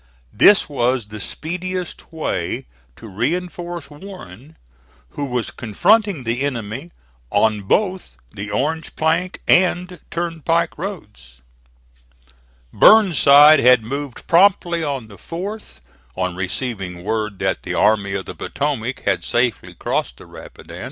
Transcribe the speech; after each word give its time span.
This 0.33 0.67
was 0.67 1.09
the 1.09 1.19
speediest 1.19 2.11
way 2.11 2.65
to 2.95 3.07
reinforce 3.07 3.91
Warren 3.91 4.57
who 5.11 5.25
was 5.25 5.51
confronting 5.51 6.23
the 6.23 6.41
enemy 6.41 6.89
on 7.29 7.61
both 7.61 8.17
the 8.31 8.49
Orange 8.49 8.95
plank 8.95 9.43
and 9.47 9.99
turnpike 10.09 10.75
roads. 10.79 11.43
Burnside 12.73 13.59
had 13.59 13.83
moved 13.83 14.25
promptly 14.25 14.83
on 14.83 15.07
the 15.07 15.17
4th, 15.17 15.81
on 16.17 16.35
receiving 16.35 17.03
word 17.03 17.37
that 17.37 17.61
the 17.61 17.75
Army 17.75 18.15
of 18.15 18.25
the 18.25 18.33
Potomac 18.33 19.01
had 19.01 19.23
safely 19.23 19.75
crossed 19.75 20.17
the 20.17 20.25
Rapidan. 20.25 20.79